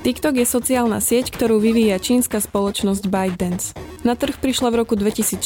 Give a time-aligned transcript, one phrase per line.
[0.00, 3.76] TikTok je sociálna sieť, ktorú vyvíja čínska spoločnosť ByteDance.
[4.00, 5.44] Na trh prišla v roku 2016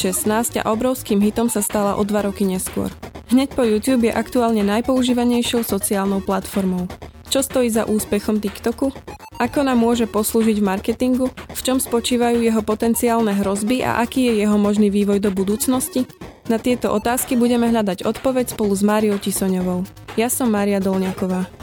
[0.63, 2.87] a obrovským hitom sa stala o dva roky neskôr.
[3.27, 6.87] Hneď po YouTube je aktuálne najpoužívanejšou sociálnou platformou.
[7.27, 8.95] Čo stojí za úspechom TikToku?
[9.43, 11.27] Ako nám môže poslúžiť v marketingu?
[11.51, 16.07] V čom spočívajú jeho potenciálne hrozby a aký je jeho možný vývoj do budúcnosti?
[16.47, 19.83] Na tieto otázky budeme hľadať odpoveď spolu s Máriou Tisoňovou.
[20.15, 21.54] Ja som Mária Dolňaková.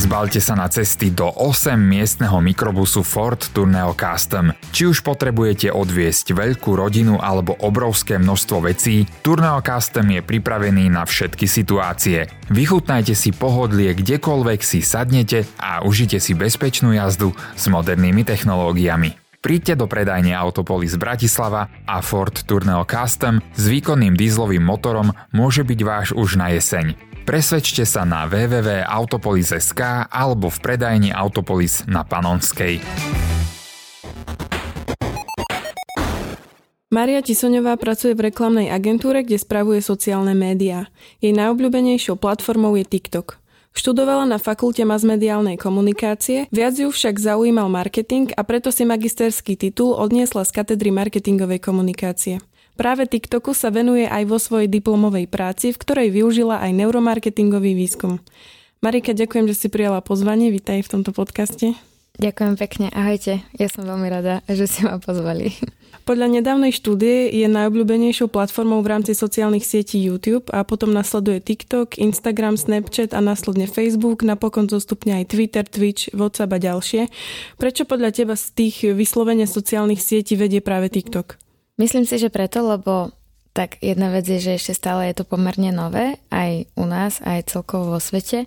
[0.00, 4.48] Zbalte sa na cesty do 8 miestneho mikrobusu Ford Tourneo Custom.
[4.72, 11.04] Či už potrebujete odviesť veľkú rodinu alebo obrovské množstvo vecí, Tourneo Custom je pripravený na
[11.04, 12.32] všetky situácie.
[12.48, 19.20] Vychutnajte si pohodlie kdekoľvek si sadnete a užite si bezpečnú jazdu s modernými technológiami.
[19.44, 25.80] Príďte do predajne Autopolis Bratislava a Ford Tourneo Custom s výkonným dízlovým motorom môže byť
[25.84, 27.09] váš už na jeseň.
[27.20, 32.80] Presvedčte sa na www.autopolis.sk alebo v predajni Autopolis na Panonskej.
[36.90, 40.90] Maria Tisoňová pracuje v reklamnej agentúre, kde spravuje sociálne médiá.
[41.22, 43.38] Jej najobľúbenejšou platformou je TikTok.
[43.70, 49.94] Študovala na fakulte masmediálnej komunikácie, viac ju však zaujímal marketing a preto si magisterský titul
[49.94, 52.42] odniesla z katedry marketingovej komunikácie.
[52.80, 58.24] Práve TikToku sa venuje aj vo svojej diplomovej práci, v ktorej využila aj neuromarketingový výskum.
[58.80, 60.48] Marika, ďakujem, že si prijala pozvanie.
[60.48, 61.76] Vítaj v tomto podcaste.
[62.16, 63.44] Ďakujem pekne, ahojte.
[63.60, 65.52] Ja som veľmi rada, že si ma pozvali.
[66.08, 72.00] Podľa nedávnej štúdie je najobľúbenejšou platformou v rámci sociálnych sietí YouTube a potom nasleduje TikTok,
[72.00, 77.12] Instagram, Snapchat a následne Facebook, napokon zostupne aj Twitter, Twitch, WhatsApp a ďalšie.
[77.60, 81.49] Prečo podľa teba z tých vyslovene sociálnych sietí vedie práve TikTok?
[81.80, 83.16] Myslím si, že preto, lebo
[83.56, 87.48] tak jedna vec je, že ešte stále je to pomerne nové, aj u nás, aj
[87.48, 88.44] celkovo vo svete.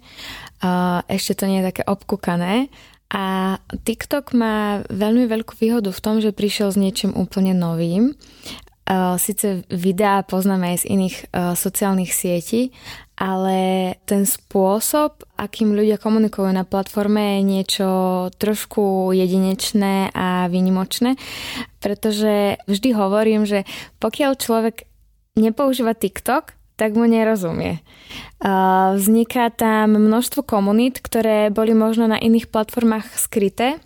[1.10, 2.70] Ešte to nie je také obkúkané.
[3.10, 8.14] A TikTok má veľmi veľkú výhodu v tom, že prišiel s niečím úplne novým.
[9.18, 11.16] Sice videá poznáme aj z iných
[11.58, 12.70] sociálnych sietí,
[13.24, 17.90] ale ten spôsob, akým ľudia komunikujú na platforme je niečo
[18.36, 21.16] trošku jedinečné a výnimočné,
[21.80, 23.64] pretože vždy hovorím, že
[24.04, 24.76] pokiaľ človek
[25.40, 27.80] nepoužíva TikTok, tak mu nerozumie.
[28.98, 33.80] Vzniká tam množstvo komunít, ktoré boli možno na iných platformách skryté,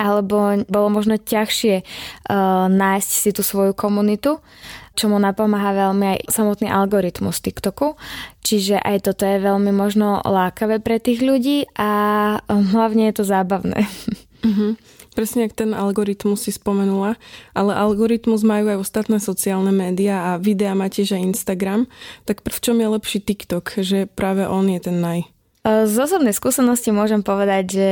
[0.00, 1.84] alebo bolo možno ťažšie
[2.72, 4.40] nájsť si tú svoju komunitu
[5.00, 7.96] čo mu napomáha veľmi aj samotný algoritmus TikToku.
[8.44, 11.90] Čiže aj toto je veľmi možno lákavé pre tých ľudí a
[12.44, 13.88] um, hlavne je to zábavné.
[14.44, 14.76] Uh-huh.
[15.16, 17.18] Presne ak ten algoritmus si spomenula,
[17.50, 21.90] ale algoritmus majú aj ostatné sociálne médiá a videa má tiež aj Instagram,
[22.30, 25.26] tak v čom je lepší TikTok, že práve on je ten naj?
[25.66, 27.90] Z osobnej skúsenosti môžem povedať, že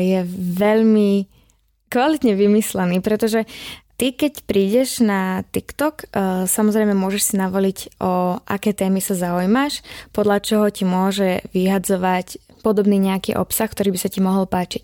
[0.00, 0.20] je
[0.56, 1.28] veľmi
[1.92, 3.46] kvalitne vymyslený, pretože
[3.96, 9.80] Ty, keď prídeš na TikTok, uh, samozrejme môžeš si navoliť, o aké témy sa zaujímaš,
[10.12, 14.82] podľa čoho ti môže vyhadzovať podobný nejaký obsah, ktorý by sa ti mohol páčiť.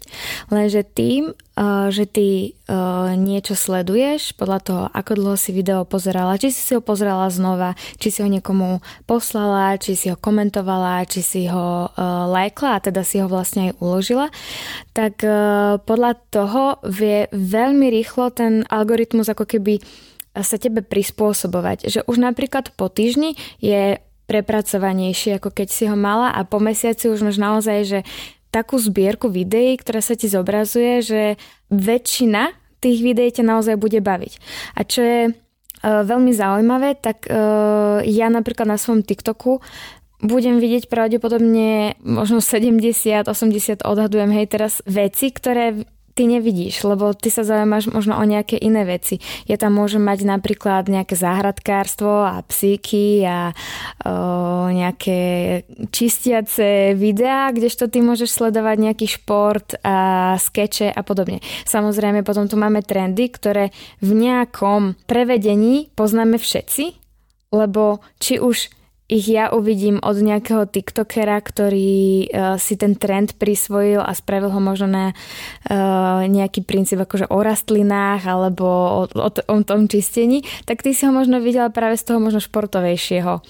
[0.55, 2.75] Lenže tým, eh, že ty eh,
[3.19, 8.15] niečo sleduješ podľa toho, ako dlho si video pozerala, či si ho pozerala znova, či
[8.15, 8.79] si ho niekomu
[9.11, 13.75] poslala, či si ho komentovala, či si ho eh, lajkla a teda si ho vlastne
[13.75, 14.31] aj uložila,
[14.93, 15.25] tak
[15.89, 19.81] podľa toho vie veľmi rýchlo ten algoritmus ako keby
[20.37, 21.89] sa tebe prispôsobovať.
[21.89, 24.01] Že už napríklad po týždni je
[24.33, 27.99] prepracovanejší, ako keď si ho mala a po mesiaci už máš naozaj, že
[28.49, 31.23] takú zbierku videí, ktorá sa ti zobrazuje, že
[31.69, 34.33] väčšina tých videí ťa naozaj bude baviť.
[34.77, 39.61] A čo je uh, veľmi zaujímavé, tak uh, ja napríklad na svojom TikToku
[40.23, 47.33] budem vidieť pravdepodobne možno 70, 80 odhadujem, hej, teraz veci, ktoré ty nevidíš, lebo ty
[47.33, 49.19] sa zaujímaš možno o nejaké iné veci.
[49.49, 53.53] Ja tam môžem mať napríklad nejaké záhradkárstvo a psíky a
[54.05, 55.21] o, nejaké
[55.89, 61.41] čistiace videá, kdežto ty môžeš sledovať nejaký šport a skeče a podobne.
[61.65, 63.73] Samozrejme potom tu máme trendy, ktoré
[64.05, 66.85] v nejakom prevedení poznáme všetci,
[67.53, 68.82] lebo či už
[69.13, 74.57] ich ja uvidím od nejakého TikTokera, ktorý uh, si ten trend prisvojil a spravil ho
[74.57, 80.81] možno na uh, nejaký princíp akože o rastlinách alebo o, o, o tom čistení, tak
[80.81, 83.43] ty si ho možno videla práve z toho možno športovejšieho uh,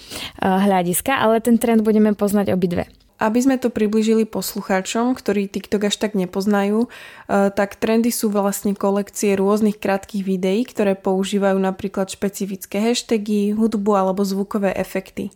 [0.42, 2.90] hľadiska, ale ten trend budeme poznať obidve.
[3.22, 6.90] Aby sme to približili poslucháčom, ktorí TikTok až tak nepoznajú,
[7.30, 13.94] e, tak trendy sú vlastne kolekcie rôznych krátkých videí, ktoré používajú napríklad špecifické hashtagy, hudbu
[13.94, 15.30] alebo zvukové efekty.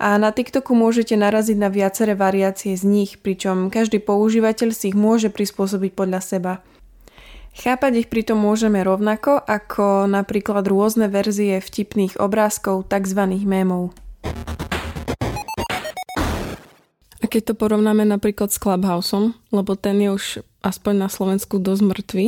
[0.00, 4.96] A na TikToku môžete naraziť na viaceré variácie z nich, pričom každý používateľ si ich
[4.96, 6.52] môže prispôsobiť podľa seba.
[7.52, 13.20] Chápať ich pritom môžeme rovnako ako napríklad rôzne verzie vtipných obrázkov, tzv.
[13.44, 13.92] mémov.
[17.28, 20.24] Keď to porovnáme napríklad s Clubhouseom, lebo ten je už
[20.64, 22.26] aspoň na Slovensku dosť mŕtvy,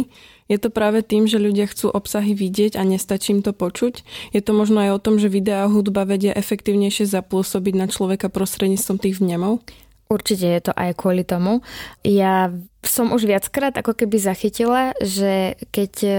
[0.51, 4.03] je to práve tým, že ľudia chcú obsahy vidieť a nestačí im to počuť.
[4.35, 8.27] Je to možno aj o tom, že videá a hudba vedia efektívnejšie zapôsobiť na človeka
[8.27, 9.63] prostredníctvom tých vnemov?
[10.11, 11.63] Určite je to aj kvôli tomu.
[12.03, 12.51] Ja
[12.83, 16.11] som už viackrát ako keby zachytila, že keď e,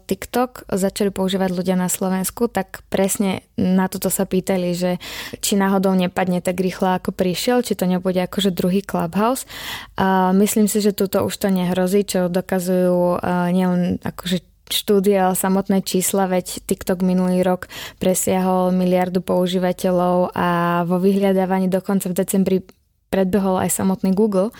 [0.00, 4.96] TikTok začali používať ľudia na Slovensku, tak presne na toto sa pýtali, že
[5.44, 9.44] či náhodou nepadne tak rýchlo ako prišiel, či to nebude akože druhý Clubhouse.
[10.00, 14.40] A myslím si, že tuto už to nehrozí, čo dokazujú e, nielen akože
[14.72, 17.68] štúdie, ale samotné čísla, veď TikTok minulý rok
[18.00, 20.48] presiahol miliardu používateľov a
[20.84, 22.58] vo vyhľadávaní dokonca v decembri
[23.08, 24.52] predbehol aj samotný Google,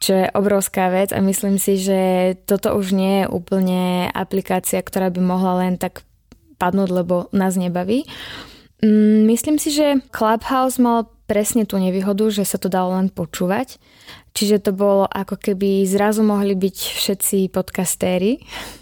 [0.00, 5.12] čo je obrovská vec a myslím si, že toto už nie je úplne aplikácia, ktorá
[5.12, 6.04] by mohla len tak
[6.56, 8.08] padnúť, lebo nás nebaví.
[8.80, 13.76] Mm, myslím si, že Clubhouse mal presne tú nevýhodu, že sa to dalo len počúvať.
[14.32, 18.40] Čiže to bolo ako keby zrazu mohli byť všetci podcastéri,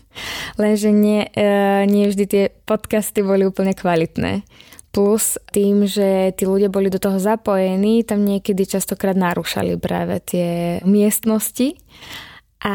[0.63, 4.47] lenže nie, e, nie vždy tie podcasty boli úplne kvalitné.
[4.99, 10.83] Plus tým, že tí ľudia boli do toho zapojení, tam niekedy častokrát narúšali práve tie
[10.83, 11.79] miestnosti.
[12.59, 12.75] A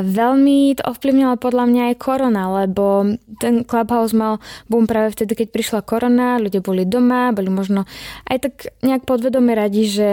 [0.00, 4.40] veľmi to ovplyvnilo podľa mňa aj korona, lebo ten Clubhouse mal
[4.72, 7.84] boom práve vtedy, keď prišla korona, ľudia boli doma, boli možno
[8.24, 10.08] aj tak nejak podvedome radi, že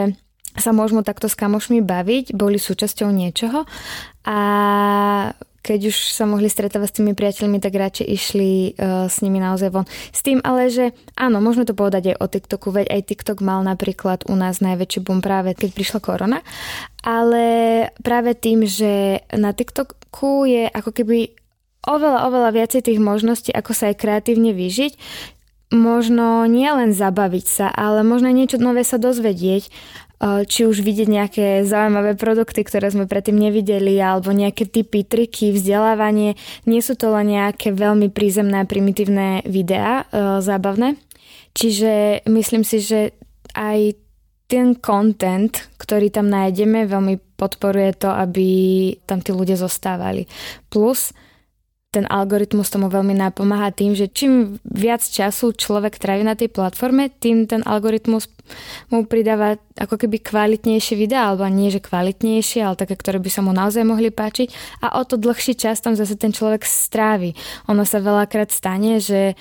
[0.59, 3.63] sa môžeme takto s kamošmi baviť, boli súčasťou niečoho
[4.27, 4.39] a
[5.67, 9.67] keď už sa mohli stretávať s tými priateľmi, tak radšej išli uh, s nimi naozaj
[9.75, 9.83] von.
[10.15, 13.59] S tým ale, že áno, môžeme to povedať aj o TikToku, veď aj TikTok mal
[13.67, 16.39] napríklad u nás najväčší boom práve keď prišla korona,
[17.03, 17.43] ale
[17.99, 21.35] práve tým, že na TikToku je ako keby
[21.83, 24.95] oveľa, oveľa viacej tých možností, ako sa aj kreatívne vyžiť,
[25.75, 29.67] možno nielen zabaviť sa, ale možno niečo nové sa dozvedieť
[30.21, 36.33] či už vidieť nejaké zaujímavé produkty, ktoré sme predtým nevideli, alebo nejaké typy, triky, vzdelávanie.
[36.65, 40.09] Nie sú to len nejaké veľmi prízemné primitívne videá,
[40.41, 40.97] zábavné.
[41.53, 43.13] Čiže myslím si, že
[43.53, 43.93] aj
[44.47, 48.47] ten content, ktorý tam nájdeme, veľmi podporuje to, aby
[49.03, 50.23] tam tí ľudia zostávali.
[50.71, 51.11] Plus
[51.97, 57.09] ten algoritmus tomu veľmi napomáha tým, že čím viac času človek trávi na tej platforme,
[57.09, 58.29] tým ten algoritmus
[58.93, 63.41] mu pridáva ako keby kvalitnejšie videá, alebo nie, že kvalitnejšie, ale také, ktoré by sa
[63.41, 67.33] mu naozaj mohli páčiť a o to dlhší čas tam zase ten človek strávi.
[67.73, 69.33] Ono sa veľakrát stane, že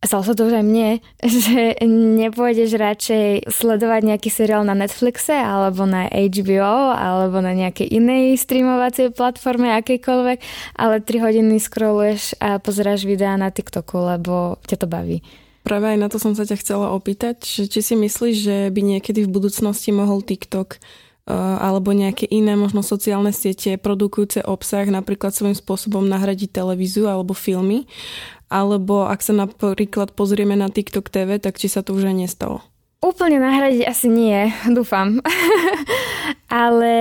[0.00, 1.04] Stalo sa to už aj mne,
[1.44, 8.40] že nepôjdeš radšej sledovať nejaký seriál na Netflixe alebo na HBO alebo na nejakej inej
[8.40, 10.38] streamovacej platforme akejkoľvek,
[10.80, 15.20] ale 3 hodiny scrolluješ a pozeráš videá na TikToku, lebo ťa to baví.
[15.60, 19.28] Práve aj na to som sa ťa chcela opýtať, či si myslíš, že by niekedy
[19.28, 25.60] v budúcnosti mohol TikTok eh, alebo nejaké iné možno sociálne siete produkujúce obsah napríklad svojím
[25.60, 27.84] spôsobom nahradiť televíziu alebo filmy
[28.50, 32.58] alebo ak sa napríklad pozrieme na TikTok TV, tak či sa to už aj nestalo?
[33.00, 35.22] Úplne nahradiť asi nie, dúfam.
[36.52, 36.94] Ale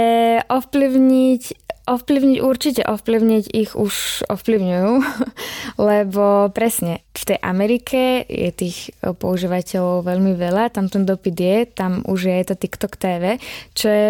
[0.47, 1.43] ovplyvniť,
[1.89, 4.93] ovplyvniť určite ovplyvniť ich už ovplyvňujú,
[5.89, 12.05] lebo presne v tej Amerike je tých používateľov veľmi veľa, tam ten dopyt je, tam
[12.07, 13.41] už je to TikTok TV,
[13.73, 14.07] čo je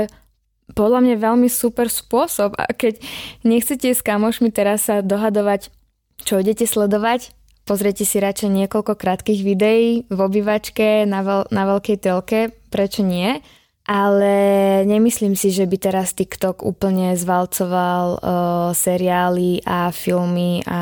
[0.77, 2.53] podľa mňa veľmi super spôsob.
[2.53, 3.01] A keď
[3.41, 5.73] nechcete s kamošmi teraz sa dohadovať,
[6.21, 7.38] čo idete sledovať?
[7.69, 13.45] Pozrite si radšej niekoľko krátkých videí v obývačke na, veľ- na veľkej telke, prečo nie?
[13.85, 14.33] Ale
[14.89, 18.19] nemyslím si, že by teraz TikTok úplne zvalcoval uh,
[18.73, 20.81] seriály a filmy a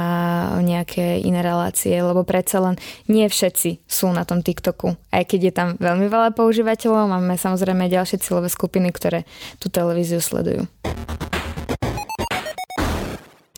[0.63, 2.79] nejaké iné relácie, lebo predsa len
[3.12, 4.96] nie všetci sú na tom TikToku.
[5.12, 9.27] Aj keď je tam veľmi veľa používateľov, máme samozrejme ďalšie cieľové skupiny, ktoré
[9.60, 10.72] tú televíziu sledujú.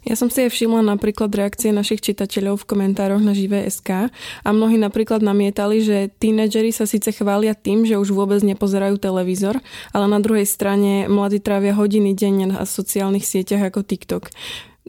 [0.09, 4.09] Ja som si aj všimla napríklad reakcie našich čitateľov v komentároch na Živé.sk
[4.41, 9.61] a mnohí napríklad namietali, že tínedžeri sa síce chvália tým, že už vôbec nepozerajú televízor,
[9.93, 14.33] ale na druhej strane mladí trávia hodiny denne na sociálnych sieťach ako TikTok.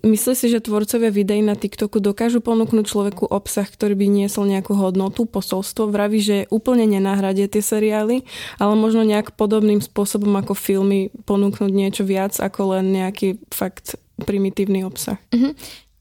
[0.01, 4.73] Myslí si, že tvorcovia videí na TikToku dokážu ponúknuť človeku obsah, ktorý by niesol nejakú
[4.73, 5.93] hodnotu, posolstvo?
[5.93, 8.25] Vraví, že úplne nenahradia tie seriály,
[8.57, 14.85] ale možno nejak podobným spôsobom ako filmy ponúknuť niečo viac ako len nejaký fakt primitívny
[14.85, 15.19] obsah.
[15.33, 15.53] Mm-hmm.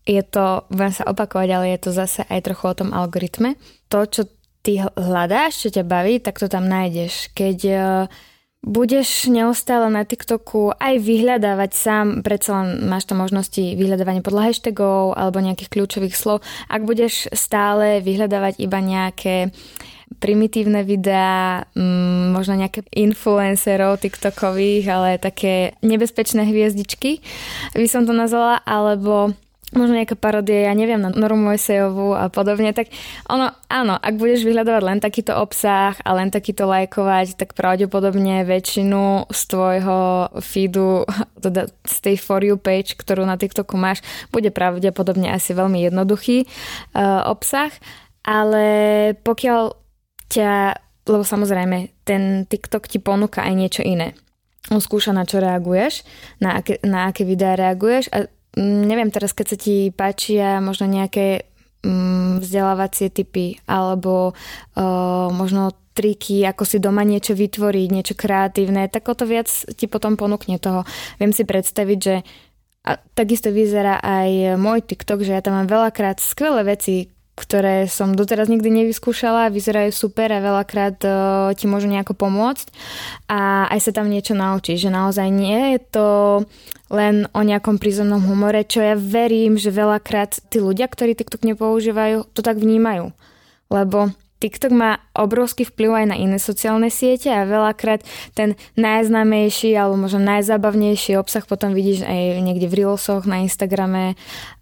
[0.09, 3.59] Je to, budem sa opakovať, ale je to zase aj trochu o tom algoritme.
[3.93, 4.25] To, čo
[4.65, 7.29] ty hľadáš, čo ťa baví, tak to tam nájdeš.
[7.37, 8.09] Keď uh,
[8.59, 15.15] budeš neustále na TikToku aj vyhľadávať sám, predsa len máš to možnosti vyhľadávania podľa hashtagov
[15.15, 16.43] alebo nejakých kľúčových slov.
[16.67, 19.55] Ak budeš stále vyhľadávať iba nejaké
[20.17, 27.21] primitívne videá, mm, možno nejaké influencerov TikTokových, ale také nebezpečné hviezdičky,
[27.77, 29.37] by som to nazvala, alebo
[29.73, 32.89] možno nejaká parodie, ja neviem, na Normu Mojsejovú a podobne, tak
[33.29, 39.29] ono, áno, ak budeš vyhľadávať len takýto obsah a len takýto lajkovať, tak pravdepodobne väčšinu
[39.29, 39.99] z tvojho
[40.41, 41.05] feedu,
[41.45, 44.01] teda z tej For You page, ktorú na TikToku máš,
[44.33, 46.49] bude pravdepodobne asi veľmi jednoduchý
[46.97, 47.69] uh, obsah,
[48.25, 48.65] ale
[49.21, 49.79] pokiaľ
[50.29, 50.77] ťa,
[51.09, 54.13] lebo samozrejme, ten TikTok ti ponúka aj niečo iné.
[54.69, 56.05] On skúša, na čo reaguješ,
[56.37, 60.89] na aké, na aké videá reaguješ a Mm, neviem teraz, keď sa ti páčia možno
[60.89, 61.45] nejaké
[61.85, 69.05] mm, vzdelávacie typy alebo uh, možno triky, ako si doma niečo vytvoriť, niečo kreatívne, tak
[69.05, 70.87] o to viac ti potom ponúkne toho.
[71.21, 72.15] Viem si predstaviť, že
[72.87, 78.11] a takisto vyzerá aj môj TikTok, že ja tam mám veľakrát skvelé veci, ktoré som
[78.11, 81.13] doteraz nikdy nevyskúšala, vyzerajú super a veľakrát uh,
[81.55, 82.67] ti môžu nejako pomôcť
[83.31, 86.07] a aj sa tam niečo naučí, že naozaj nie je to
[86.91, 92.27] len o nejakom prízemnom humore, čo ja verím, že veľakrát tí ľudia, ktorí TikTok nepoužívajú,
[92.35, 93.13] to tak vnímajú.
[93.69, 99.99] Lebo TikTok má obrovský vplyv aj na iné sociálne siete a veľakrát ten najznámejší alebo
[99.99, 104.15] možno najzábavnejší obsah potom vidíš aj niekde v Reelsoch, na Instagrame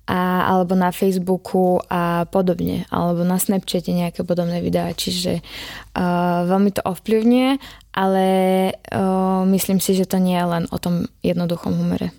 [0.07, 6.71] a, alebo na Facebooku a podobne, alebo na Snapchate nejaké podobné videá, čiže uh, veľmi
[6.71, 7.51] to ovplyvňuje,
[7.91, 8.25] ale
[8.71, 12.15] uh, myslím si, že to nie je len o tom jednoduchom humore.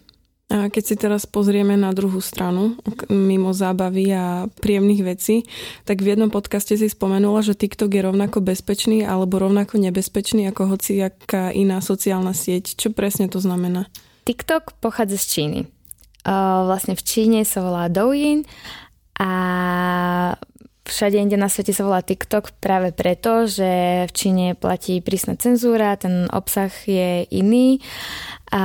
[0.49, 2.81] A keď si teraz pozrieme na druhú stranu,
[3.13, 5.45] mimo zábavy a príjemných vecí,
[5.85, 10.73] tak v jednom podcaste si spomenula, že TikTok je rovnako bezpečný alebo rovnako nebezpečný ako
[10.73, 12.81] hociaká iná sociálna sieť.
[12.81, 13.93] Čo presne to znamená?
[14.25, 15.61] TikTok pochádza z Číny.
[16.69, 18.45] Vlastne v Číne sa volá Douyin
[19.17, 19.33] a
[20.89, 26.01] všade inde na svete sa volá TikTok práve preto, že v Číne platí prísna cenzúra,
[26.01, 27.81] ten obsah je iný
[28.53, 28.65] a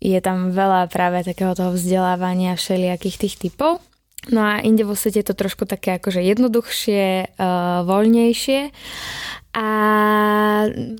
[0.00, 3.82] je tam veľa práve takého toho vzdelávania všelijakých tých typov.
[4.28, 8.68] No a inde vo svete je to trošku také akože jednoduchšie, uh, voľnejšie.
[9.50, 9.68] A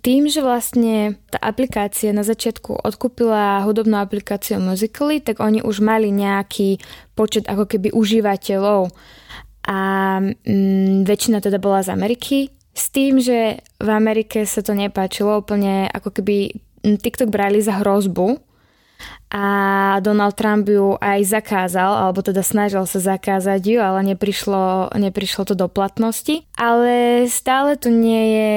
[0.02, 6.08] tým, že vlastne tá aplikácia na začiatku odkúpila hudobnú aplikáciu Musically, tak oni už mali
[6.10, 6.80] nejaký
[7.12, 8.90] počet ako keby užívateľov.
[9.68, 9.78] A
[10.18, 12.50] mm, väčšina teda bola z Ameriky.
[12.74, 16.50] S tým, že v Amerike sa to nepáčilo úplne ako keby
[16.82, 18.50] TikTok brali za hrozbu,
[19.30, 19.46] a
[20.02, 25.54] Donald Trump ju aj zakázal, alebo teda snažil sa zakázať ju, ale neprišlo, neprišlo to
[25.54, 26.42] do platnosti.
[26.58, 28.50] Ale stále tu nie je,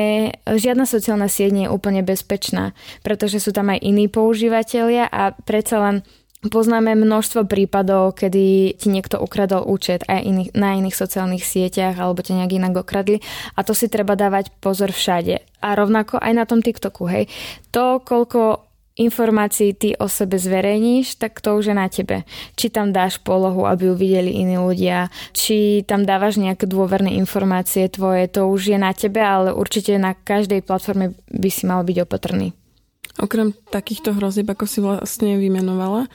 [0.57, 2.73] žiadna sociálna sieť nie je úplne bezpečná,
[3.05, 5.97] pretože sú tam aj iní používateľia a predsa len
[6.43, 12.19] Poznáme množstvo prípadov, kedy ti niekto ukradol účet aj iných, na iných sociálnych sieťach alebo
[12.19, 13.23] ťa nejak inak okradli
[13.55, 15.39] a to si treba dávať pozor všade.
[15.63, 17.31] A rovnako aj na tom TikToku, hej.
[17.71, 18.59] To, koľko
[18.93, 22.21] informácií ty o sebe zverejníš, tak to už je na tebe.
[22.53, 27.89] Či tam dáš polohu, aby ju videli iní ľudia, či tam dávaš nejaké dôverné informácie
[27.89, 31.97] tvoje, to už je na tebe, ale určite na každej platforme by si mal byť
[32.05, 32.53] opatrný.
[33.21, 36.09] Okrem takýchto hrozieb, ako si vlastne vymenovala,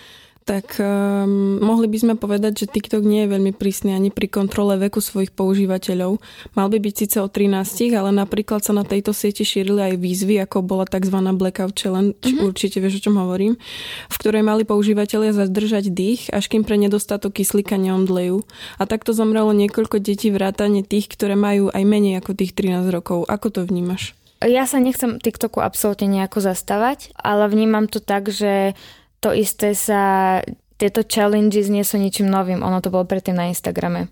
[0.49, 4.81] tak um, mohli by sme povedať, že TikTok nie je veľmi prísny ani pri kontrole
[4.81, 6.17] veku svojich používateľov.
[6.57, 10.41] Mal by byť síce o 13, ale napríklad sa na tejto sieti šírili aj výzvy,
[10.41, 11.21] ako bola tzv.
[11.37, 12.49] Blackout Challenge, mm-hmm.
[12.49, 13.61] určite vieš, o čom hovorím,
[14.09, 18.41] v ktorej mali používateľia zadržať dých, až kým pre nedostatok kyslíka neomdlejú.
[18.81, 23.29] A takto zomrelo niekoľko detí vrátane tých, ktoré majú aj menej ako tých 13 rokov.
[23.29, 24.17] Ako to vnímaš?
[24.41, 28.79] Ja sa nechcem TikToku absolútne nejako zastávať, ale vnímam to tak, že
[29.19, 30.39] to isté sa,
[30.79, 34.09] tieto challenges nie sú ničím novým, ono to bolo predtým na Instagrame.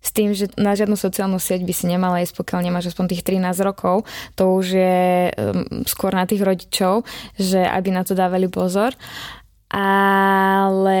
[0.00, 3.22] S tým, že na žiadnu sociálnu sieť by si nemala ísť, pokiaľ nemáš aspoň tých
[3.36, 7.04] 13 rokov, to už je um, skôr na tých rodičov,
[7.36, 8.96] že aby na to dávali pozor
[9.70, 10.98] ale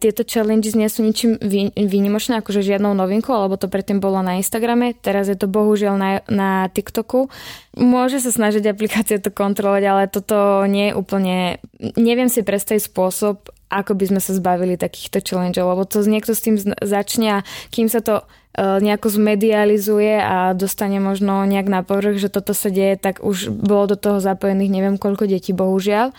[0.00, 1.36] tieto challenges nie sú ničím
[1.76, 6.10] výnimočné, akože žiadnou novinkou, alebo to predtým bolo na Instagrame, teraz je to bohužiaľ na,
[6.32, 7.28] na TikToku.
[7.76, 11.36] Môže sa snažiť aplikácia to kontrolovať, ale toto nie je úplne...
[12.00, 16.40] Neviem si predstaviť spôsob, ako by sme sa zbavili takýchto challengeov, lebo to niekto s
[16.40, 22.16] tým začne a kým sa to uh, nejako zmedializuje a dostane možno nejak na povrch,
[22.16, 26.16] že toto sa deje, tak už bolo do toho zapojených neviem koľko detí, bohužiaľ.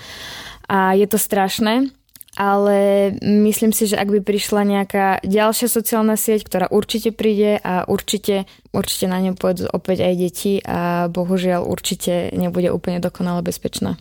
[0.67, 1.91] A je to strašné
[2.37, 7.89] ale myslím si, že ak by prišla nejaká ďalšia sociálna sieť, ktorá určite príde a
[7.89, 13.97] určite, určite na ňu pôjdu opäť aj deti a bohužiaľ určite nebude úplne dokonale bezpečná.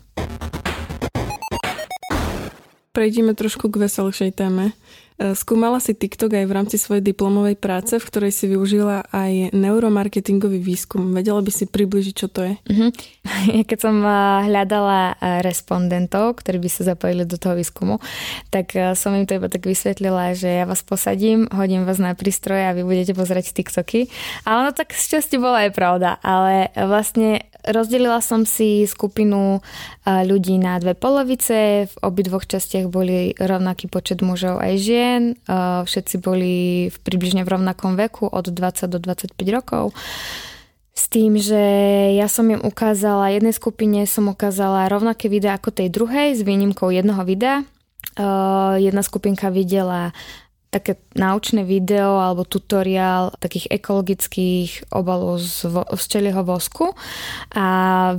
[2.92, 4.76] Prejdime trošku k veselšej téme.
[5.16, 9.56] E, skúmala si TikTok aj v rámci svojej diplomovej práce, v ktorej si využila aj
[9.56, 11.16] neuromarketingový výskum.
[11.16, 12.54] Vedela by si približiť, čo to je?
[12.76, 12.92] Uh-huh.
[13.64, 14.12] Keď som e,
[14.52, 17.96] hľadala e, respondentov, ktorí by sa zapojili do toho výskumu,
[18.52, 22.68] tak som im to iba tak vysvetlila, že ja vás posadím, hodím vás na prístroje
[22.68, 24.12] a vy budete pozerať TikToky.
[24.44, 29.64] A ono tak z časti bola aj pravda, ale vlastne rozdelila som si skupinu
[30.06, 31.90] ľudí na dve polovice.
[31.90, 35.05] V obidvoch častiach boli rovnaký počet mužov aj žien.
[35.86, 39.96] Všetci boli v približne v rovnakom veku od 20 do 25 rokov.
[40.96, 41.60] S tým, že
[42.16, 46.88] ja som im ukázala, jednej skupine som ukázala rovnaké videá ako tej druhej s výnimkou
[46.88, 47.68] jedného videa.
[48.80, 50.16] Jedna skupinka videla
[50.76, 56.92] také naučné video alebo tutoriál takých ekologických obalov z, vo, z čelieho vosku.
[57.56, 57.66] A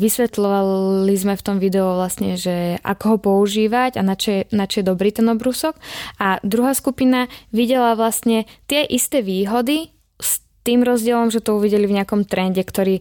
[0.02, 4.82] vysvetľovali sme v tom videu vlastne, že ako ho používať a na čo, na čo
[4.82, 5.78] je dobrý ten obrúsok
[6.18, 12.02] a druhá skupina videla vlastne tie isté výhody s tým rozdielom, že to uvideli v
[12.02, 13.00] nejakom trende, ktorý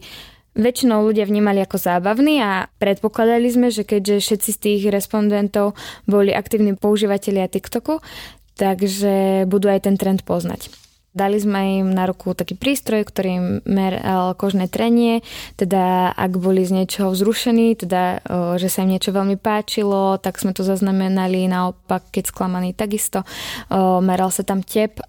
[0.57, 5.77] väčšinou ľudia vnímali ako zábavný a predpokladali sme, že keďže všetci z tých respondentov
[6.09, 8.01] boli aktívni používateľia TikToku,
[8.57, 10.86] takže budú aj ten trend poznať.
[11.17, 15.25] Dali sme im na ruku taký prístroj, ktorý meral kožné trenie,
[15.57, 18.21] teda ak boli z niečoho vzrušení, teda
[18.61, 23.25] že sa im niečo veľmi páčilo, tak sme to zaznamenali, naopak keď sklamaný takisto.
[23.73, 25.01] Meral sa tam tep,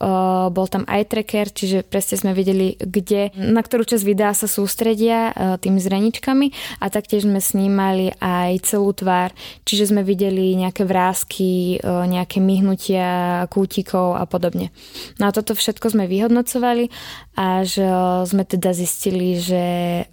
[0.49, 5.37] bol tam eye tracker, čiže presne sme videli, kde, na ktorú časť videa sa sústredia
[5.61, 9.37] tými zreničkami a taktiež sme snímali aj celú tvár,
[9.69, 14.73] čiže sme videli nejaké vrázky, nejaké myhnutia kútikov a podobne.
[15.21, 16.95] No a toto všetko sme vyhodnocovali
[17.35, 17.83] a že
[18.23, 19.65] sme teda zistili, že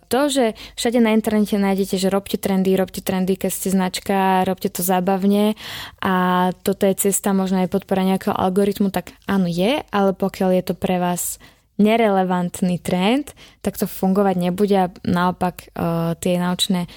[0.09, 4.73] to, že všade na internete nájdete, že robte trendy, robte trendy, keď ste značka, robte
[4.73, 5.53] to zábavne
[6.01, 10.63] a toto je cesta možno aj podpora nejakého algoritmu, tak áno je, ale pokiaľ je
[10.65, 11.37] to pre vás
[11.77, 15.69] nerelevantný trend, tak to fungovať nebude a naopak
[16.23, 16.89] tie naučné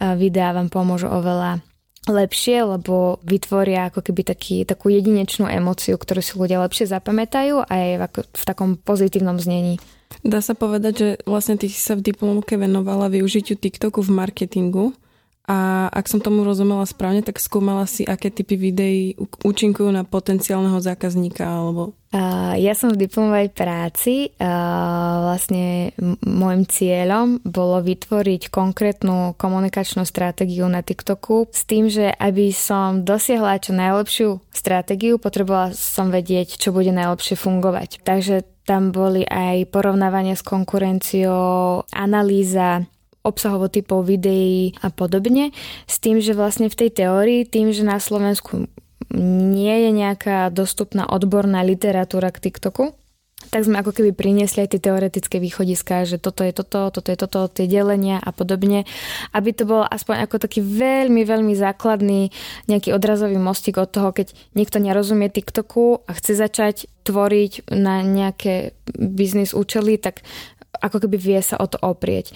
[0.00, 1.60] videá vám pomôžu oveľa
[2.08, 7.72] lepšie, lebo vytvoria ako keby taký, takú jedinečnú emóciu, ktorú si ľudia lepšie zapamätajú a
[7.76, 9.76] je v, v takom pozitívnom znení.
[10.24, 14.84] Dá sa povedať, že vlastne ty si sa v diplomke venovala využitiu TikToku v marketingu
[15.50, 20.78] a ak som tomu rozumela správne, tak skúmala si, aké typy videí účinkujú na potenciálneho
[20.78, 21.98] zákazníka alebo...
[22.58, 24.34] Ja som v diplomovej práci.
[24.34, 25.94] Uh, vlastne
[26.26, 33.62] môjim cieľom bolo vytvoriť konkrétnu komunikačnú stratégiu na TikToku s tým, že aby som dosiahla
[33.62, 38.02] čo najlepšiu stratégiu, potrebovala som vedieť, čo bude najlepšie fungovať.
[38.02, 45.52] Takže tam boli aj porovnávanie s konkurenciou, analýza obsahovo typov videí a podobne.
[45.84, 48.68] S tým, že vlastne v tej teórii, tým, že na Slovensku
[49.16, 52.94] nie je nejaká dostupná odborná literatúra k TikToku,
[53.50, 57.18] tak sme ako keby priniesli aj tie teoretické východiska, že toto je toto, toto je
[57.18, 58.84] toto, tie delenia a podobne,
[59.32, 62.30] aby to bolo aspoň ako taký veľmi, veľmi základný
[62.68, 66.76] nejaký odrazový mostík od toho, keď niekto nerozumie TikToku a chce začať
[67.08, 70.20] tvoriť na nejaké biznis účely, tak
[70.80, 72.32] ako keby vie sa o to oprieť.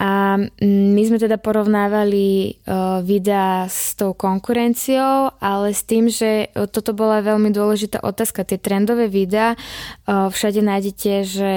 [0.00, 6.96] A my sme teda porovnávali uh, videá s tou konkurenciou, ale s tým, že toto
[6.96, 8.48] bola veľmi dôležitá otázka.
[8.48, 11.52] Tie trendové videá uh, všade nájdete, že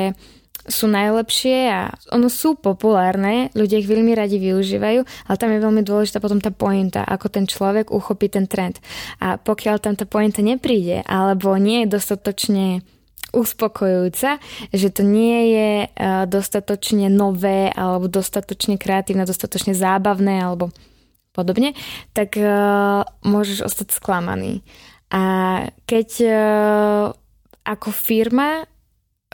[0.65, 5.81] sú najlepšie a ono sú populárne, ľudia ich veľmi radi využívajú, ale tam je veľmi
[5.85, 8.81] dôležitá potom tá pointa, ako ten človek uchopí ten trend.
[9.21, 12.81] A pokiaľ tam tá pointa nepríde, alebo nie je dostatočne
[13.35, 14.39] uspokojujúca,
[14.71, 15.87] že to nie je e,
[16.25, 20.71] dostatočne nové alebo dostatočne kreatívne, dostatočne zábavné alebo
[21.35, 21.75] podobne,
[22.15, 24.63] tak uh, môžeš ostať sklamaný.
[25.11, 25.23] A
[25.83, 27.05] keď uh,
[27.67, 28.63] ako firma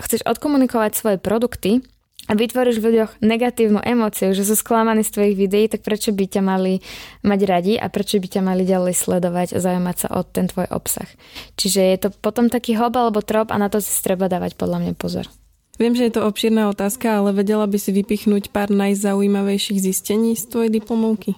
[0.02, 1.86] chceš odkomunikovať svoje produkty,
[2.32, 6.32] a vytvoríš v ľuďoch negatívnu emóciu, že sú sklamaní z tvojich videí, tak prečo by
[6.32, 6.80] ťa mali
[7.28, 10.72] mať radi a prečo by ťa mali ďalej sledovať a zaujímať sa o ten tvoj
[10.72, 11.12] obsah.
[11.60, 14.80] Čiže je to potom taký hob alebo trop a na to si treba dávať podľa
[14.80, 15.28] mňa pozor.
[15.76, 20.48] Viem, že je to obšírna otázka, ale vedela by si vypichnúť pár najzaujímavejších zistení z
[20.48, 21.36] tvojej diplomovky?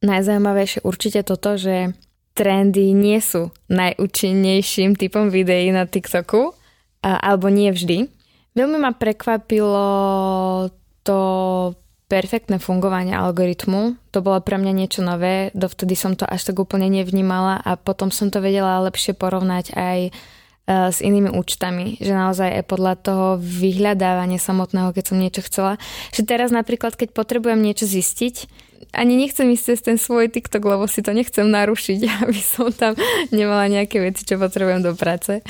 [0.00, 1.92] Najzaujímavejšie určite toto, že
[2.32, 6.56] trendy nie sú najúčinnejším typom videí na TikToku,
[7.02, 8.19] alebo nie vždy.
[8.60, 9.88] Veľmi ma prekvapilo
[11.00, 11.18] to
[12.12, 14.12] perfektné fungovanie algoritmu.
[14.12, 18.12] To bolo pre mňa niečo nové, dovtedy som to až tak úplne nevnímala a potom
[18.12, 20.10] som to vedela lepšie porovnať aj e,
[20.92, 25.80] s inými účtami, že naozaj je podľa toho vyhľadávania samotného, keď som niečo chcela.
[26.12, 30.84] Že teraz napríklad, keď potrebujem niečo zistiť, ani nechcem ísť cez ten svoj TikTok, lebo
[30.84, 32.92] si to nechcem narušiť, aby som tam
[33.32, 35.40] nemala nejaké veci, čo potrebujem do práce.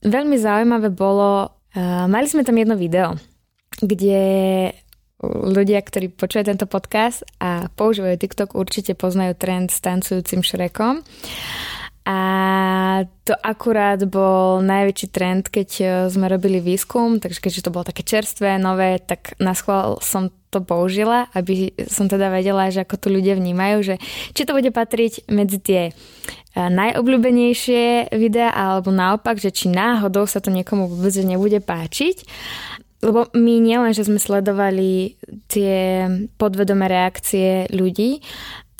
[0.00, 3.14] Veľmi zaujímavé bolo, mali sme tam jedno video,
[3.78, 4.22] kde
[5.20, 11.04] ľudia, ktorí počujú tento podcast a používajú TikTok, určite poznajú trend s tancujúcim šrekom.
[12.10, 12.16] A
[13.22, 18.02] to akurát bol najväčší trend, keď e, sme robili výskum, takže keďže to bolo také
[18.02, 23.08] čerstvé, nové, tak na schvál som to použila, aby som teda vedela, že ako to
[23.14, 23.94] ľudia vnímajú, že
[24.34, 25.92] či to bude patriť medzi tie e,
[26.58, 32.26] najobľúbenejšie videá, alebo naopak, že či náhodou sa to niekomu vôbec nebude páčiť.
[33.06, 35.14] Lebo my nielen, že sme sledovali
[35.46, 36.04] tie
[36.36, 38.20] podvedomé reakcie ľudí,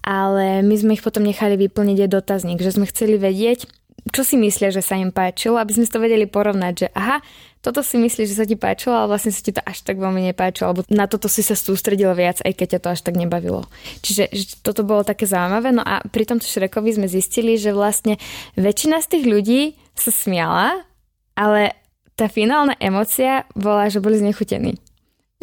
[0.00, 3.68] ale my sme ich potom nechali vyplniť aj dotazník, že sme chceli vedieť,
[4.08, 7.20] čo si myslia, že sa im páčilo, aby sme to vedeli porovnať, že aha,
[7.60, 10.24] toto si myslíš, že sa ti páčilo, ale vlastne sa ti to až tak veľmi
[10.32, 13.68] nepáčilo, alebo na toto si sa sústredil viac, aj keď ťa to až tak nebavilo.
[14.00, 15.68] Čiže že toto bolo také zaujímavé.
[15.76, 18.16] No a pri tomto Šrekovi sme zistili, že vlastne
[18.56, 19.60] väčšina z tých ľudí
[19.92, 20.88] sa smiala,
[21.36, 21.76] ale
[22.16, 24.80] tá finálna emocia bola, že boli znechutení.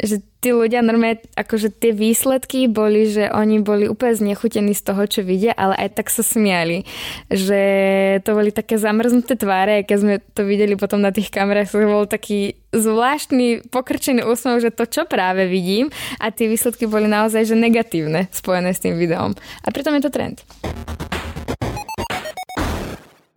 [0.02, 5.02] Že tí ľudia normálne, akože tie výsledky boli, že oni boli úplne znechutení z toho,
[5.10, 6.86] čo vidia, ale aj tak sa smiali.
[7.26, 7.60] Že
[8.22, 12.06] to boli také zamrznuté tváre, keď sme to videli potom na tých kamerách, to bol
[12.06, 15.90] taký zvláštny pokrčený úsmev, že to, čo práve vidím
[16.22, 19.34] a tie výsledky boli naozaj že negatívne spojené s tým videom.
[19.64, 20.44] A pritom je to trend.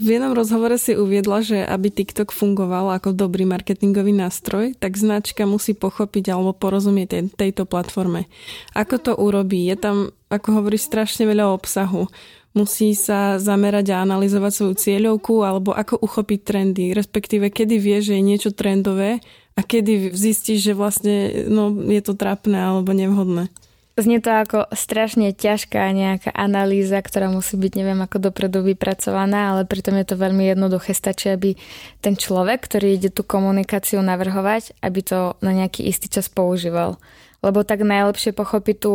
[0.02, 5.46] V jednom rozhovore si uviedla, že aby TikTok fungoval ako dobrý marketingový nástroj, tak značka
[5.46, 8.26] musí pochopiť alebo porozumieť tejto platforme.
[8.74, 9.62] Ako to urobí?
[9.70, 12.10] Je tam, ako hovoríš, strašne veľa obsahu.
[12.58, 18.18] Musí sa zamerať a analyzovať svoju cieľovku alebo ako uchopiť trendy, respektíve kedy vie, že
[18.18, 19.22] je niečo trendové
[19.54, 23.54] a kedy zistíš, že vlastne no, je to trápne alebo nevhodné.
[24.02, 29.70] Znie to ako strašne ťažká nejaká analýza, ktorá musí byť neviem ako dopredu vypracovaná, ale
[29.70, 30.98] pritom je to veľmi jednoduché.
[30.98, 31.54] Stačí, aby
[32.02, 36.98] ten človek, ktorý ide tú komunikáciu navrhovať, aby to na nejaký istý čas používal.
[37.46, 38.94] Lebo tak najlepšie pochopí tú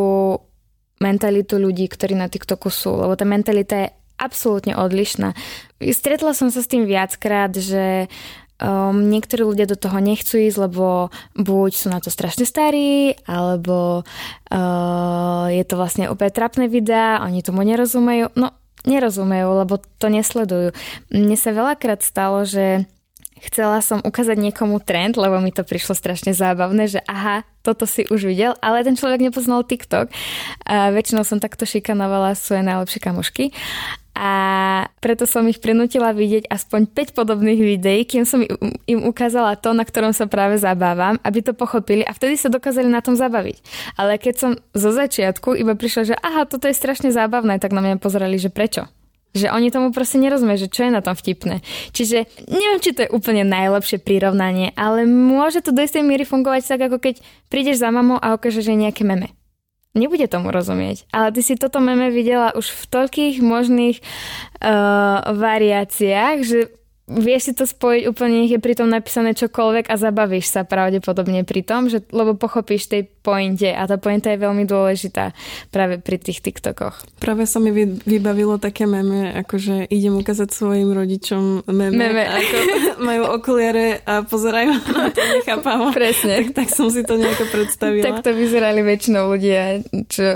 [0.99, 2.99] mentalitu ľudí, ktorí na TikToku sú.
[2.99, 5.37] Lebo tá mentalita je absolútne odlišná.
[5.81, 8.09] Stretla som sa s tým viackrát, že
[8.57, 14.01] Um, niektorí ľudia do toho nechcú ísť, lebo buď sú na to strašne starí, alebo
[14.49, 18.33] uh, je to vlastne úplne trapné videá, oni tomu nerozumejú.
[18.33, 18.57] No,
[18.89, 20.73] nerozumejú, lebo to nesledujú.
[21.13, 22.89] Mne sa veľakrát stalo, že
[23.45, 28.09] chcela som ukázať niekomu trend, lebo mi to prišlo strašne zábavné, že aha, toto si
[28.09, 30.09] už videl, ale ten človek nepoznal TikTok.
[30.65, 33.45] A väčšinou som takto šikanovala svoje najlepšie kamošky
[34.17, 34.33] a
[35.07, 38.43] preto som ich prinútila vidieť aspoň 5 podobných videí, kým som
[38.91, 42.91] im ukázala to, na ktorom sa práve zabávam, aby to pochopili a vtedy sa dokázali
[42.91, 43.63] na tom zabaviť.
[43.95, 47.87] Ale keď som zo začiatku iba prišla, že aha, toto je strašne zábavné, tak na
[47.87, 48.91] mňa pozerali, že prečo?
[49.31, 51.63] Že oni tomu proste nerozumejú, že čo je na tom vtipné.
[51.95, 56.67] Čiže neviem, či to je úplne najlepšie prirovnanie, ale môže to do istej miery fungovať
[56.67, 59.36] tak, ako keď prídeš za mamou a ukážeš, že je nejaké meme
[59.97, 61.09] nebude tomu rozumieť.
[61.11, 66.59] Ale ty si toto meme videla už v toľkých možných uh, variáciách, že
[67.07, 71.47] vieš si to spojiť úplne, nech je pri tom napísané čokoľvek a zabavíš sa pravdepodobne
[71.47, 75.31] pri tom, že, lebo pochopíš tej pointe a tá pointa je veľmi dôležitá
[75.71, 77.23] práve pri tých TikTokoch.
[77.23, 77.71] Práve sa mi
[78.03, 82.27] vybavilo také meme, akože idem ukázať svojim rodičom meme, meme.
[82.27, 82.57] ako
[83.09, 85.95] majú okuliare a pozerajú na to nechápavo.
[85.95, 86.43] Presne.
[86.43, 88.03] Tak, tak som si to nejako predstavila.
[88.03, 89.79] Tak to vyzerali väčšinou ľudia,
[90.11, 90.27] čo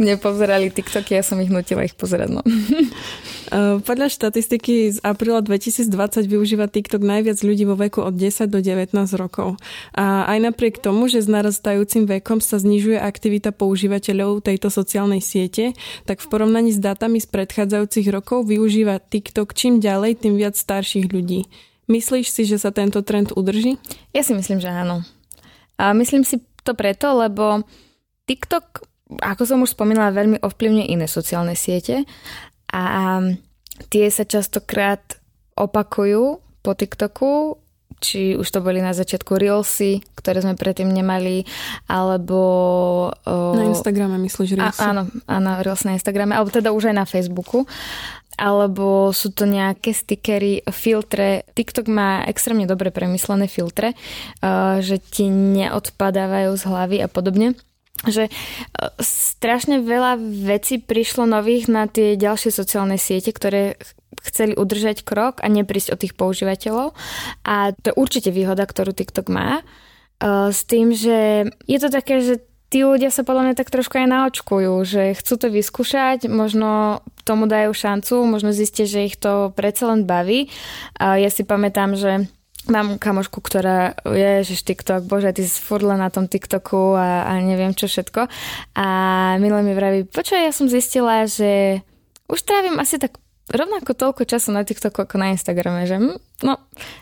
[0.00, 2.32] nepozerali TikToky, ja som ich nutila ich pozerať.
[2.32, 2.40] No.
[3.84, 8.96] Podľa štatistiky z apríla 2020 využíva TikTok najviac ľudí vo veku od 10 do 19
[9.20, 9.60] rokov.
[9.92, 15.76] A aj napriek tomu, že s narastajúcim vekom sa znižuje aktivita používateľov tejto sociálnej siete,
[16.08, 21.12] tak v porovnaní s datami z predchádzajúcich rokov využíva TikTok čím ďalej, tým viac starších
[21.12, 21.44] ľudí.
[21.92, 23.76] Myslíš si, že sa tento trend udrží?
[24.16, 25.04] Ja si myslím, že áno.
[25.76, 27.68] A myslím si to preto, lebo
[28.24, 28.88] TikTok,
[29.20, 32.08] ako som už spomínala, veľmi ovplyvňuje iné sociálne siete
[32.72, 33.20] a
[33.92, 35.20] tie sa častokrát
[35.54, 37.60] opakujú po TikToku,
[38.02, 41.46] či už to boli na začiatku Reelsy, ktoré sme predtým nemali,
[41.86, 42.40] alebo...
[43.28, 44.82] Na Instagrame myslíš Reelsy?
[44.82, 47.68] A, áno, áno, Reels na Instagrame, alebo teda už aj na Facebooku.
[48.38, 51.44] alebo sú to nejaké stickery, filtre.
[51.52, 53.92] TikTok má extrémne dobre premyslené filtre,
[54.80, 57.54] že ti neodpadávajú z hlavy a podobne
[58.06, 58.30] že
[58.98, 63.78] strašne veľa vecí prišlo nových na tie ďalšie sociálne siete, ktoré
[64.22, 66.94] chceli udržať krok a neprísť od tých používateľov.
[67.42, 69.66] A to je určite výhoda, ktorú TikTok má.
[70.22, 72.38] S tým, že je to také, že
[72.70, 77.50] tí ľudia sa podľa mňa tak trošku aj naočkujú, že chcú to vyskúšať, možno tomu
[77.50, 80.48] dajú šancu, možno zistia, že ich to predsa len baví.
[80.96, 82.30] Ja si pamätám, že
[82.70, 87.32] mám kamošku, ktorá je, že TikTok, bože, ty si furt na tom TikToku a, a
[87.42, 88.30] neviem čo všetko.
[88.78, 88.86] A
[89.42, 91.82] milé mi vraví, počuj, ja som zistila, že
[92.30, 93.18] už trávim asi tak
[93.50, 96.54] rovnako toľko času na TikToku ako na Instagrame, že hm, no,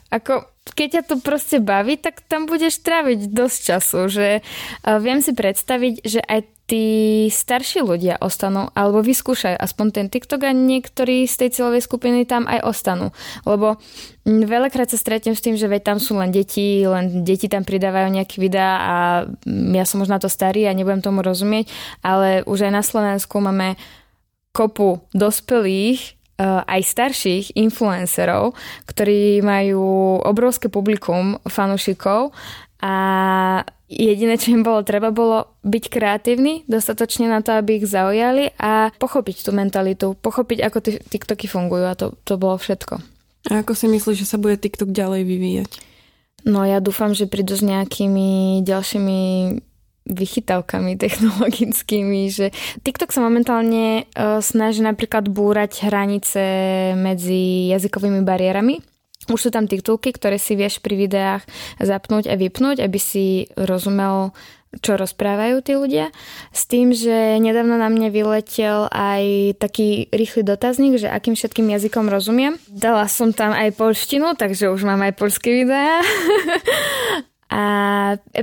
[0.09, 5.21] ako keď ťa to proste baví, tak tam budeš tráviť dosť času, že uh, viem
[5.21, 6.87] si predstaviť, že aj tí
[7.27, 12.47] starší ľudia ostanú, alebo vyskúšajú aspoň ten TikTok a niektorí z tej cieľovej skupiny tam
[12.47, 13.11] aj ostanú.
[13.43, 13.83] Lebo
[14.23, 17.67] hm, veľakrát sa stretnem s tým, že veď tam sú len deti, len deti tam
[17.67, 21.67] pridávajú nejaké videá a hm, ja som možno to starý a nebudem tomu rozumieť,
[22.07, 23.75] ale už aj na Slovensku máme
[24.55, 28.57] kopu dospelých Eh, aj starších influencerov,
[28.89, 32.33] ktorí majú obrovské publikum fanúšikov
[32.81, 32.95] a
[33.91, 38.89] jediné, čo im bolo treba, bolo byť kreatívny dostatočne na to, aby ich zaujali a
[38.97, 43.03] pochopiť tú mentalitu, pochopiť, ako tie TikToky fungujú a to, to bolo všetko.
[43.51, 45.73] A ako si myslíš, že sa bude TikTok ďalej vyvíjať?
[46.49, 49.21] No ja dúfam, že prídu s nejakými ďalšími
[50.11, 52.51] vychytávkami technologickými, že
[52.83, 56.43] TikTok sa momentálne uh, snaží napríklad búrať hranice
[56.99, 58.83] medzi jazykovými bariérami.
[59.31, 61.43] Už sú tam titulky, ktoré si vieš pri videách
[61.79, 64.35] zapnúť a vypnúť, aby si rozumel
[64.79, 66.15] čo rozprávajú tí ľudia.
[66.55, 72.07] S tým, že nedávno na mne vyletel aj taký rýchly dotazník, že akým všetkým jazykom
[72.07, 72.55] rozumiem.
[72.71, 75.99] Dala som tam aj polštinu, takže už mám aj polské videá.
[77.51, 77.63] A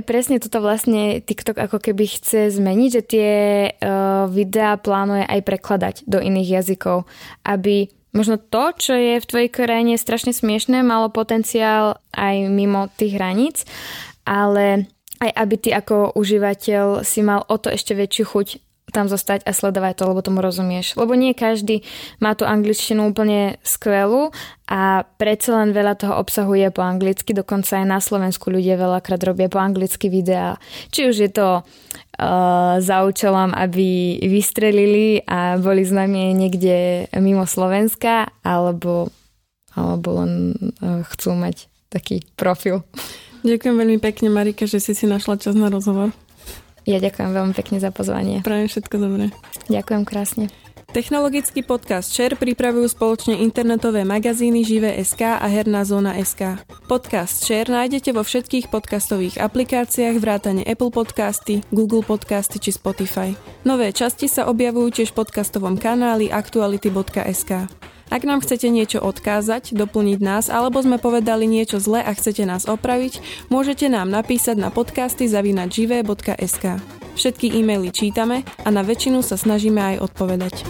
[0.04, 3.32] presne toto vlastne TikTok ako keby chce zmeniť, že tie
[3.72, 7.08] uh, videá plánuje aj prekladať do iných jazykov,
[7.40, 13.16] aby možno to, čo je v tvojej krajine strašne smiešné, malo potenciál aj mimo tých
[13.16, 13.64] hraníc,
[14.28, 14.92] ale
[15.24, 18.48] aj aby ty ako užívateľ si mal o to ešte väčšiu chuť
[18.92, 20.96] tam zostať a sledovať to, lebo tomu rozumieš.
[20.96, 21.84] Lebo nie každý
[22.18, 24.32] má tú angličtinu úplne skvelú
[24.68, 29.20] a predsa len veľa toho obsahu je po anglicky, dokonca aj na Slovensku ľudia veľakrát
[29.24, 30.60] robia po anglicky videá.
[30.92, 38.28] Či už je to uh, za účelom, aby vystrelili a boli známi niekde mimo Slovenska,
[38.44, 39.08] alebo,
[39.72, 40.32] alebo len
[40.84, 42.84] uh, chcú mať taký profil.
[43.40, 46.12] Ďakujem veľmi pekne, Marika, že si si našla čas na rozhovor.
[46.88, 48.40] Ja ďakujem veľmi pekne za pozvanie.
[48.40, 49.28] Prajem všetko dobré.
[49.68, 50.48] Ďakujem krásne.
[50.88, 56.64] Technologický podcast Share pripravujú spoločne internetové magazíny Živé.sk a Herná zóna SK.
[56.88, 63.36] Podcast Share nájdete vo všetkých podcastových aplikáciách vrátane Apple Podcasty, Google Podcasty či Spotify.
[63.68, 67.68] Nové časti sa objavujú tiež v podcastovom kanáli aktuality.sk.
[68.08, 72.64] Ak nám chcete niečo odkázať, doplniť nás alebo sme povedali niečo zle a chcete nás
[72.64, 73.20] opraviť,
[73.52, 76.80] môžete nám napísať na podcasty zavinačivé.sk.
[77.18, 80.64] Všetky e-maily čítame a na väčšinu sa snažíme aj odpovedať.